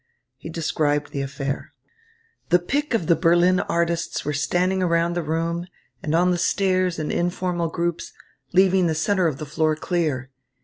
He 0.37 0.49
described 0.49 1.11
the 1.11 1.21
affair. 1.21 1.73
"The 2.49 2.57
pick 2.57 2.95
of 2.95 3.05
the 3.05 3.15
Berlin 3.15 3.59
artists 3.59 4.25
were 4.25 4.33
standing 4.33 4.81
around 4.81 5.13
the 5.13 5.21
room 5.21 5.67
and 6.01 6.15
on 6.15 6.31
the 6.31 6.39
stairs 6.39 6.97
in 6.97 7.11
informal 7.11 7.69
groups, 7.69 8.11
leaving 8.51 8.87
the 8.87 8.95
centre 8.95 9.27
of 9.27 9.37
the 9.37 9.45
floor 9.45 9.75
clear. 9.75 10.31